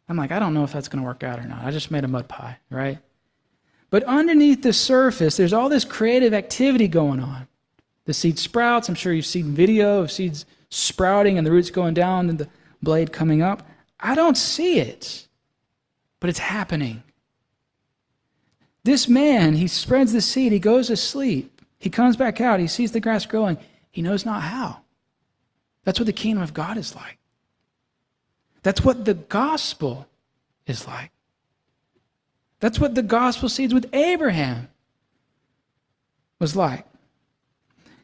[0.08, 1.64] I'm like, I don't know if that's going to work out or not.
[1.64, 2.98] I just made a mud pie, right?
[3.90, 7.46] But underneath the surface, there's all this creative activity going on.
[8.06, 8.88] The seed sprouts.
[8.88, 12.48] I'm sure you've seen video of seeds sprouting and the roots going down and the
[12.82, 13.66] blade coming up.
[14.00, 15.26] I don't see it,
[16.20, 17.02] but it's happening.
[18.84, 21.60] This man, he spreads the seed, he goes to sleep.
[21.78, 23.58] He comes back out, he sees the grass growing.
[23.90, 24.80] He knows not how.
[25.84, 27.18] That's what the kingdom of God is like.
[28.62, 30.06] That's what the gospel
[30.66, 31.10] is like.
[32.60, 34.68] That's what the gospel seeds with Abraham
[36.38, 36.84] was like.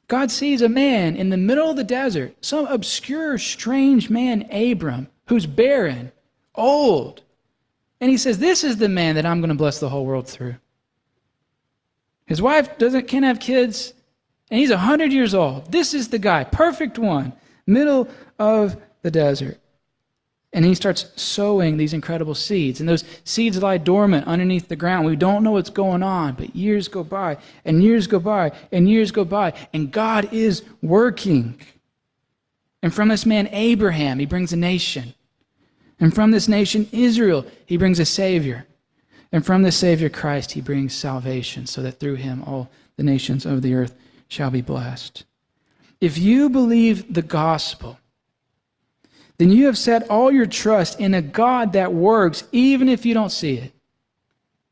[0.06, 5.08] God sees a man in the middle of the desert, some obscure, strange man, Abram,
[5.26, 6.12] who's barren,
[6.54, 7.22] old.
[8.00, 10.28] And he says, This is the man that I'm going to bless the whole world
[10.28, 10.56] through.
[12.26, 13.92] His wife doesn't can't have kids,
[14.50, 15.70] and he's 100 years old.
[15.70, 17.32] This is the guy, perfect one,
[17.66, 18.08] middle
[18.38, 19.58] of the desert.
[20.52, 22.78] And he starts sowing these incredible seeds.
[22.78, 25.04] And those seeds lie dormant underneath the ground.
[25.04, 28.88] We don't know what's going on, but years go by, and years go by, and
[28.88, 31.60] years go by, and God is working.
[32.82, 35.14] And from this man, Abraham, he brings a nation.
[35.98, 38.66] And from this nation, Israel, he brings a Savior.
[39.34, 43.44] And from the Savior, Christ, he brings salvation, so that through him all the nations
[43.44, 43.96] of the earth
[44.28, 45.24] shall be blessed.
[46.00, 47.98] If you believe the gospel,
[49.38, 53.12] then you have set all your trust in a God that works even if you
[53.12, 53.72] don't see it.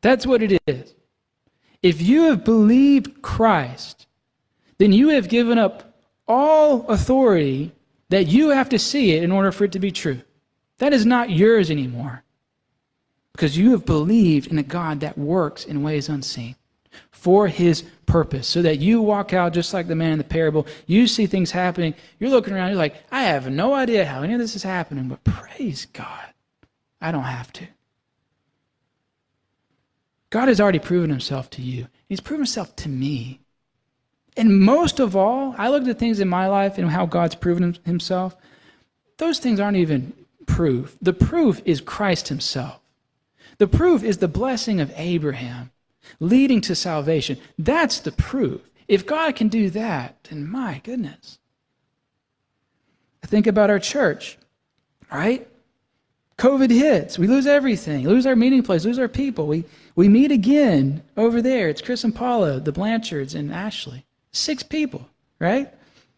[0.01, 0.94] That's what it is.
[1.83, 4.07] If you have believed Christ,
[4.79, 5.98] then you have given up
[6.29, 7.72] all authority
[8.11, 10.20] that you have to see it in order for it to be true.
[10.79, 12.22] That is not yours anymore
[13.33, 16.57] because you have believed in a God that works in ways unseen
[17.11, 20.66] for his purpose so that you walk out just like the man in the parable.
[20.87, 21.95] You see things happening.
[22.18, 22.68] You're looking around.
[22.68, 26.27] You're like, I have no idea how any of this is happening, but praise God.
[27.01, 27.66] I don't have to.
[30.31, 31.88] God has already proven himself to you.
[32.09, 33.40] He's proven himself to me.
[34.37, 37.77] And most of all, I look at things in my life and how God's proven
[37.85, 38.37] himself.
[39.18, 40.12] Those things aren't even
[40.47, 40.97] proof.
[41.03, 42.82] The proof is Christ himself.
[43.62, 45.70] The proof is the blessing of Abraham
[46.18, 47.38] leading to salvation.
[47.57, 48.61] That's the proof.
[48.88, 51.38] If God can do that, then my goodness.
[53.22, 54.37] Think about our church,
[55.12, 55.46] right?
[56.38, 57.20] COVID hits.
[57.20, 58.05] We lose everything.
[58.05, 59.46] Lose our meeting place, lose our people.
[59.46, 61.68] We, we meet again over there.
[61.68, 64.05] It's Chris and Paula, the Blanchards, and Ashley.
[64.33, 65.72] Six people, right?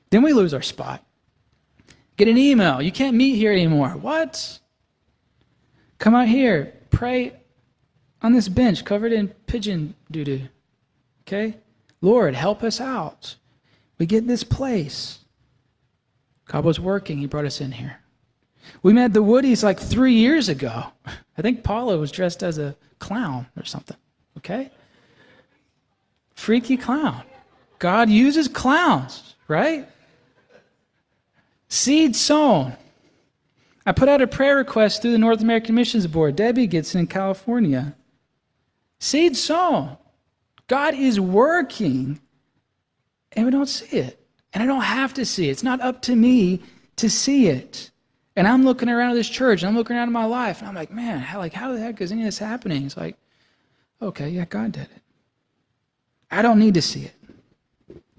[0.08, 1.04] Then we lose our spot.
[2.16, 2.80] Get an email.
[2.80, 3.90] You can't meet here anymore.
[3.90, 4.60] What?
[5.98, 6.72] Come out here.
[7.04, 7.34] Pray
[8.22, 10.48] on this bench covered in pigeon doo doo.
[11.20, 11.58] Okay?
[12.00, 13.34] Lord, help us out.
[13.98, 15.18] We get this place.
[16.46, 17.18] God was working.
[17.18, 18.00] He brought us in here.
[18.82, 20.86] We met the Woodies like three years ago.
[21.36, 23.98] I think Paula was dressed as a clown or something.
[24.38, 24.70] Okay?
[26.34, 27.22] Freaky clown.
[27.80, 29.86] God uses clowns, right?
[31.68, 32.78] Seed sown.
[33.86, 36.36] I put out a prayer request through the North American Missions Board.
[36.36, 37.94] Debbie gets in California.
[38.98, 39.96] Seed sown.
[40.66, 42.20] God is working,
[43.32, 44.26] and we don't see it.
[44.52, 45.52] And I don't have to see it.
[45.52, 46.62] It's not up to me
[46.96, 47.90] to see it.
[48.36, 50.90] And I'm looking around this church, and I'm looking around my life, and I'm like,
[50.90, 52.86] man, how, like, how the heck is any of this happening?
[52.86, 53.16] It's like,
[54.00, 55.02] okay, yeah, God did it.
[56.30, 57.14] I don't need to see it.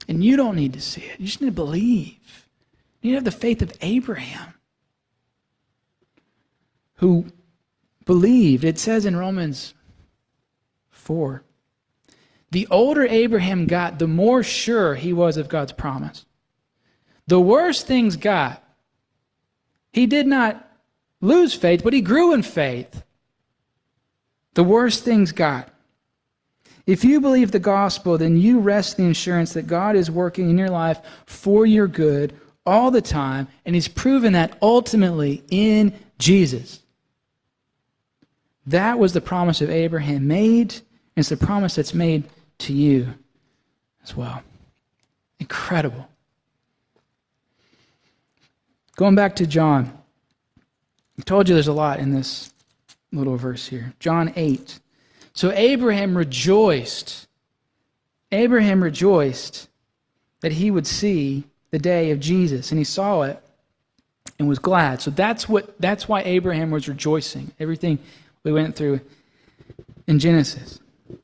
[0.07, 1.19] And you don't need to see it.
[1.19, 2.47] You just need to believe.
[3.01, 4.53] You need to have the faith of Abraham,
[6.97, 7.25] who
[8.05, 8.63] believed.
[8.63, 9.73] It says in Romans
[10.89, 11.43] 4.
[12.51, 16.25] The older Abraham got, the more sure he was of God's promise.
[17.27, 18.63] The worse things got,
[19.91, 20.69] he did not
[21.21, 23.03] lose faith, but he grew in faith.
[24.53, 25.69] The worse things got.
[26.85, 30.57] If you believe the gospel, then you rest the assurance that God is working in
[30.57, 32.33] your life for your good
[32.65, 36.79] all the time, and He's proven that ultimately in Jesus.
[38.67, 40.81] That was the promise of Abraham made
[41.15, 42.23] it's the promise that's made
[42.59, 43.13] to you
[44.03, 44.43] as well.
[45.39, 46.07] Incredible.
[48.97, 49.97] Going back to John,
[51.17, 52.53] I told you there's a lot in this
[53.11, 53.93] little verse here.
[53.99, 54.79] John 8.
[55.33, 57.27] So Abraham rejoiced
[58.31, 59.69] Abraham rejoiced
[60.41, 63.41] that he would see the day of Jesus, and he saw it
[64.39, 64.99] and was glad.
[64.99, 67.51] So that's what that's why Abraham was rejoicing.
[67.59, 67.99] Everything
[68.45, 69.01] we went through
[70.07, 70.79] in Genesis.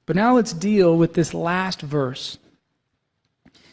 [0.06, 2.38] But now let's deal with this last verse.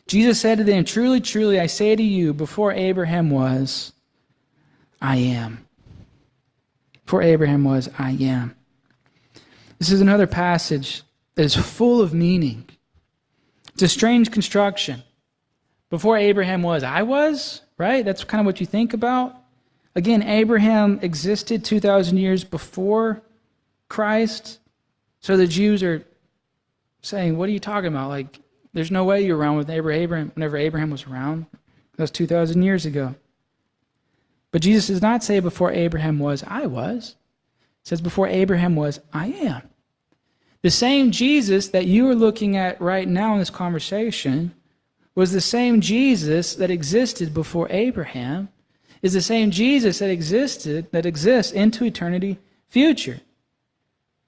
[0.07, 3.93] Jesus said to them, Truly, truly, I say to you, before Abraham was,
[5.01, 5.67] I am.
[7.05, 8.55] Before Abraham was, I am.
[9.79, 11.03] This is another passage
[11.35, 12.69] that is full of meaning.
[13.73, 15.03] It's a strange construction.
[15.89, 18.05] Before Abraham was, I was, right?
[18.05, 19.37] That's kind of what you think about.
[19.95, 23.23] Again, Abraham existed 2,000 years before
[23.89, 24.61] Christ.
[25.20, 26.05] So the Jews are
[27.03, 28.09] saying, What are you talking about?
[28.09, 28.41] Like,
[28.72, 31.47] there's no way you're around with Abraham whenever Abraham was around.
[31.97, 33.14] That was 2,000 years ago.
[34.51, 37.16] But Jesus does not say before Abraham was, I was.
[37.82, 39.62] He says before Abraham was, I am.
[40.62, 44.55] The same Jesus that you are looking at right now in this conversation
[45.14, 48.49] was the same Jesus that existed before Abraham,
[49.03, 53.20] is the same Jesus that existed, that exists into eternity future.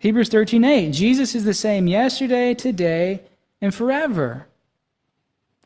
[0.00, 0.92] Hebrews 13:8.
[0.92, 3.20] Jesus is the same yesterday, today,
[3.60, 4.46] and forever.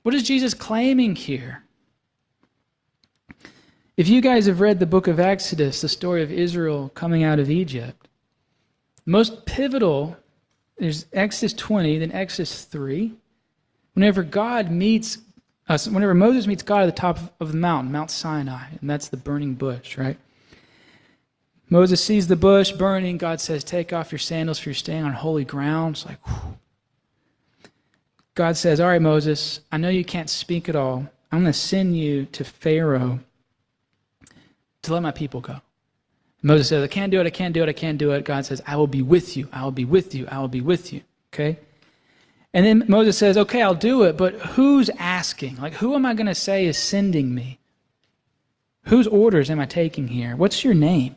[0.03, 1.63] What is Jesus claiming here?
[3.97, 7.39] If you guys have read the book of Exodus, the story of Israel coming out
[7.39, 8.09] of Egypt,
[9.07, 10.17] most pivotal
[10.79, 13.15] there's Exodus 20, then Exodus 3.
[13.93, 15.19] Whenever God meets
[15.69, 19.07] us, whenever Moses meets God at the top of the mountain, Mount Sinai, and that's
[19.07, 20.19] the burning bush, right?
[21.75, 23.19] Moses sees the bush burning.
[23.19, 25.97] God says, Take off your sandals for you're staying on holy ground.
[25.97, 26.57] It's like, whew.
[28.37, 31.05] God says, All right, Moses, I know you can't speak at all.
[31.33, 33.19] I'm going to send you to Pharaoh
[34.83, 35.63] to let my people go.
[36.45, 38.25] Moses says, I can't do it, I can't do it, I can't do it.
[38.25, 40.61] God says, I will be with you, I will be with you, I will be
[40.61, 41.01] with you.
[41.33, 41.59] Okay?
[42.53, 45.57] And then Moses says, Okay, I'll do it, but who's asking?
[45.57, 47.59] Like, who am I going to say is sending me?
[48.85, 50.37] Whose orders am I taking here?
[50.37, 51.17] What's your name?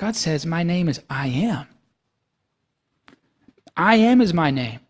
[0.00, 1.66] God says, My name is I am.
[3.76, 4.80] I am is my name.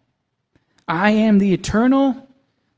[0.86, 2.28] I am the eternal,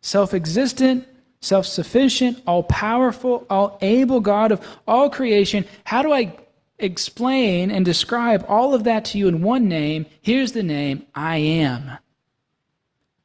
[0.01, 1.07] self existent,
[1.43, 5.66] self sufficient, all powerful, all able God of all creation.
[5.85, 6.35] How do I
[6.78, 10.07] explain and describe all of that to you in one name?
[10.22, 11.99] Here's the name I am.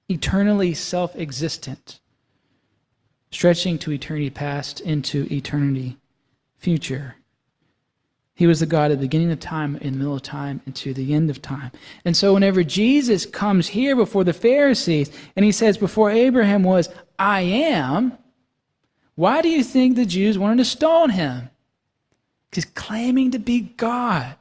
[0.09, 2.01] Eternally self existent,
[3.31, 5.95] stretching to eternity past into eternity
[6.57, 7.15] future.
[8.37, 10.75] He was the God at the beginning of time, in the middle of time, and
[10.75, 11.71] to the end of time.
[12.05, 16.87] And so, whenever Jesus comes here before the Pharisees and he says, Before Abraham was,
[17.17, 18.15] I am,
[19.15, 21.49] why do you think the Jews wanted to stone him?
[22.51, 24.35] He's claiming to be God.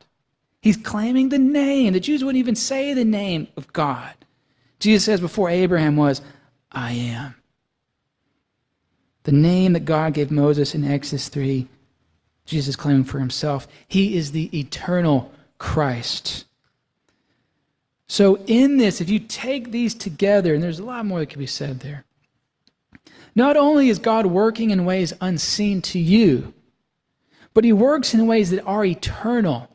[0.60, 1.94] He's claiming the name.
[1.94, 4.12] The Jews wouldn't even say the name of God.
[4.78, 6.20] Jesus says, Before Abraham was,
[6.70, 7.34] I am.
[9.22, 11.66] The name that God gave Moses in Exodus 3
[12.46, 13.68] Jesus claiming for himself.
[13.88, 16.44] He is the eternal Christ.
[18.08, 21.40] So, in this, if you take these together, and there's a lot more that could
[21.40, 22.04] be said there,
[23.34, 26.54] not only is God working in ways unseen to you,
[27.52, 29.68] but he works in ways that are eternal.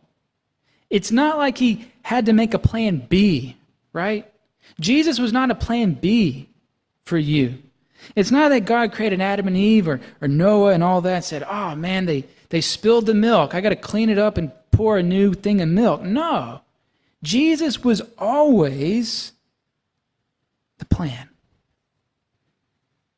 [0.89, 3.57] It's not like he had to make a plan B,
[3.91, 4.31] right?
[4.79, 6.49] Jesus was not a plan B
[7.05, 7.57] for you.
[8.15, 11.23] It's not that God created Adam and Eve or, or Noah and all that and
[11.23, 13.55] said, oh man, they, they spilled the milk.
[13.55, 16.03] I got to clean it up and pour a new thing of milk.
[16.03, 16.61] No.
[17.23, 19.31] Jesus was always
[20.77, 21.29] the plan.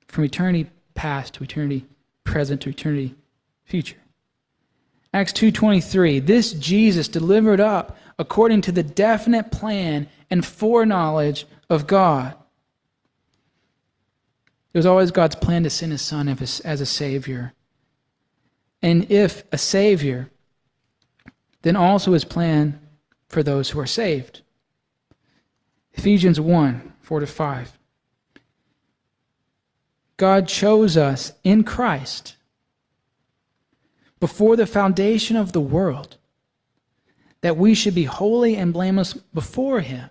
[0.08, 1.86] From eternity past to eternity
[2.24, 3.16] present to eternity
[3.66, 3.98] future.
[5.14, 12.36] Acts 2:23 This Jesus delivered up according to the definite plan and foreknowledge of God.
[14.74, 17.54] It was always God's plan to send his son as a savior
[18.84, 20.30] and if a Savior,
[21.62, 22.80] then also his plan
[23.30, 24.42] for those who are saved.
[25.94, 27.80] Ephesians 1 4 to 5.
[30.18, 32.36] God chose us in Christ
[34.20, 36.18] before the foundation of the world
[37.42, 40.10] that we should be holy and blameless before Him.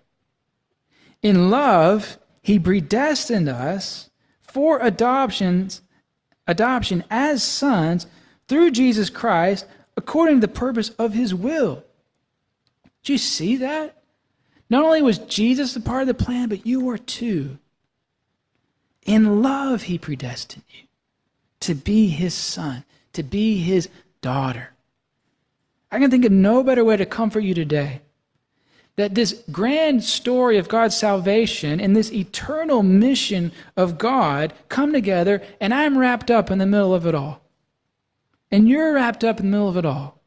[1.23, 4.11] In love, He predestined us
[4.41, 5.83] for adoptions,
[6.47, 8.07] adoption as sons
[8.49, 9.67] through Jesus Christ
[9.97, 11.85] according to the purpose of his will.
[13.03, 14.03] Do you see that?
[14.71, 17.59] Not only was Jesus a part of the plan, but you are too.
[19.05, 20.87] In love, he predestined you
[21.61, 23.89] to be his son, to be his
[24.21, 24.71] daughter.
[25.91, 28.01] I can think of no better way to comfort you today
[28.97, 35.43] that this grand story of God's salvation and this eternal mission of God come together,
[35.61, 37.42] and I'm wrapped up in the middle of it all.
[38.53, 40.21] And you're wrapped up in the middle of it all.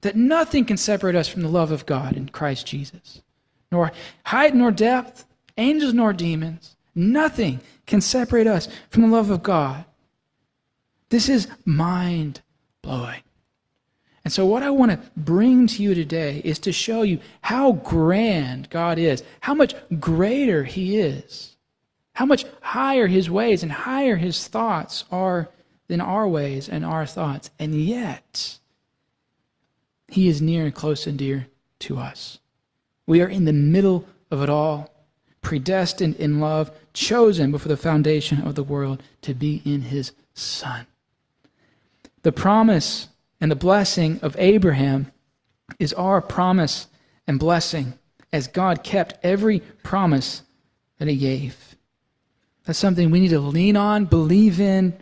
[0.00, 3.22] That nothing can separate us from the love of God in Christ Jesus,
[3.70, 3.92] nor
[4.24, 5.24] height nor depth,
[5.56, 6.76] angels nor demons.
[6.96, 9.84] Nothing can separate us from the love of God.
[11.10, 12.42] This is mind
[12.82, 13.22] blowing.
[14.24, 17.72] And so, what I want to bring to you today is to show you how
[17.72, 21.56] grand God is, how much greater He is,
[22.14, 25.48] how much higher His ways and higher His thoughts are
[25.92, 27.50] than our ways and our thoughts.
[27.58, 28.58] And yet,
[30.08, 31.48] He is near and close and dear
[31.80, 32.38] to us.
[33.06, 34.88] We are in the middle of it all,
[35.42, 40.86] predestined in love, chosen before the foundation of the world to be in His Son.
[42.22, 45.12] The promise and the blessing of Abraham
[45.78, 46.86] is our promise
[47.26, 47.98] and blessing
[48.32, 50.40] as God kept every promise
[50.96, 51.76] that he gave.
[52.64, 54.94] That's something we need to lean on, believe in,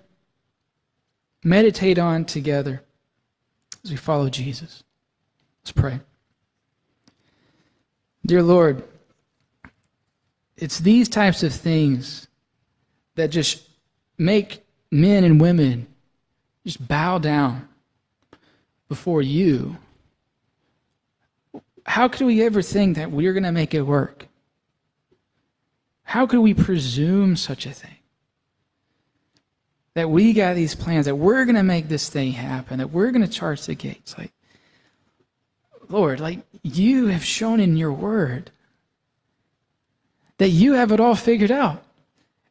[1.43, 2.82] meditate on together
[3.84, 4.84] as we follow Jesus.
[5.62, 6.01] Let's pray.
[8.26, 8.84] Dear Lord,
[10.57, 12.28] it's these types of things
[13.14, 13.68] that just
[14.18, 15.86] make men and women
[16.64, 17.68] just bow down
[18.88, 19.78] before you,
[21.86, 24.28] how could we ever think that we're going to make it work?
[26.03, 27.99] How could we presume such a thing?
[29.95, 33.11] That we got these plans, that we're going to make this thing happen, that we're
[33.11, 34.16] going to charge the gates.
[34.16, 34.32] Like,
[35.88, 38.51] Lord, like you have shown in your word
[40.38, 41.82] that you have it all figured out.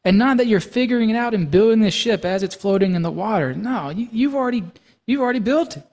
[0.05, 3.01] And not that you're figuring it out and building this ship as it's floating in
[3.01, 3.53] the water.
[3.53, 4.63] No, you, have already,
[5.05, 5.83] you've already built it.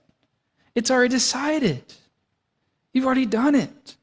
[0.75, 1.83] It's already decided.
[2.93, 3.97] You've already done it.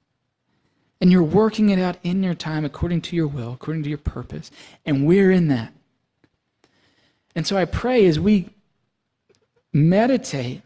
[1.01, 3.97] And you're working it out in your time according to your will, according to your
[3.97, 4.51] purpose.
[4.85, 5.72] And we're in that.
[7.35, 8.49] And so I pray as we
[9.71, 10.61] meditate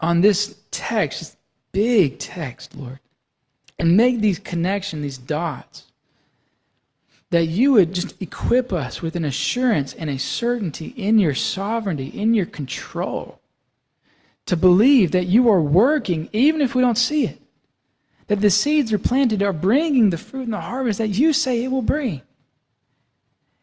[0.00, 1.36] on this text, this
[1.72, 3.00] big text, Lord,
[3.78, 5.84] and make these connections, these dots,
[7.30, 12.08] that you would just equip us with an assurance and a certainty in your sovereignty,
[12.08, 13.40] in your control
[14.46, 17.40] to believe that you are working even if we don't see it.
[18.28, 21.64] That the seeds are planted are bringing the fruit and the harvest that you say
[21.64, 22.22] it will bring.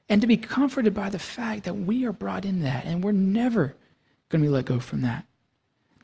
[0.10, 3.12] And to be comforted by the fact that we are brought in that and we're
[3.12, 3.76] never
[4.30, 5.26] going to be let go from that.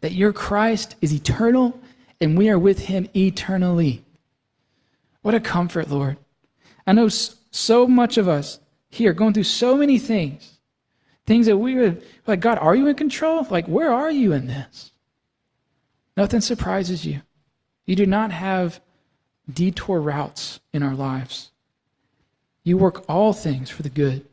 [0.01, 1.79] That your Christ is eternal
[2.21, 4.03] and we are with him eternally.
[5.21, 6.17] What a comfort, Lord.
[6.87, 10.59] I know so much of us here going through so many things
[11.29, 13.45] Things that we would, like, God, are you in control?
[13.51, 14.91] Like, where are you in this?
[16.17, 17.21] Nothing surprises you.
[17.85, 18.81] You do not have
[19.47, 21.51] detour routes in our lives.
[22.64, 24.26] You work all things for the good,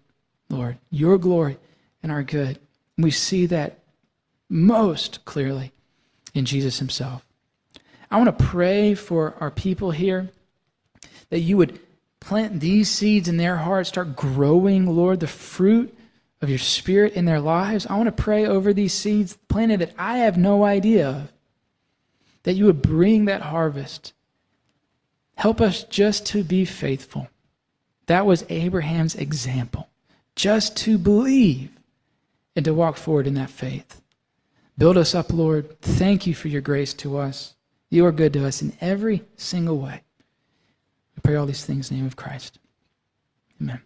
[0.48, 1.58] Lord, your glory
[2.02, 2.58] and our good.
[2.96, 3.78] And we see that
[4.48, 5.72] most clearly
[6.34, 7.24] in Jesus himself.
[8.10, 10.30] I want to pray for our people here
[11.30, 11.80] that you would
[12.20, 15.96] plant these seeds in their hearts, start growing, Lord, the fruit
[16.40, 17.86] of your spirit in their lives.
[17.86, 21.32] I want to pray over these seeds planted that I have no idea of,
[22.44, 24.12] that you would bring that harvest.
[25.36, 27.28] Help us just to be faithful.
[28.06, 29.88] That was Abraham's example,
[30.36, 31.70] just to believe
[32.54, 34.00] and to walk forward in that faith.
[34.78, 35.80] Build us up, Lord.
[35.80, 37.54] Thank you for your grace to us.
[37.90, 40.02] You are good to us in every single way.
[41.16, 42.58] We pray all these things in the name of Christ.
[43.60, 43.80] Amen.